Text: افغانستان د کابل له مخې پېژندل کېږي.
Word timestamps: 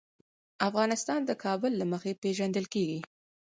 افغانستان 0.67 1.19
د 1.25 1.31
کابل 1.43 1.71
له 1.81 1.85
مخې 1.91 2.13
پېژندل 2.21 2.65
کېږي. 2.73 2.99